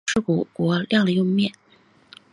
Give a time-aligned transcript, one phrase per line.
[0.07, 1.51] 冻尸骨国亮了又灭。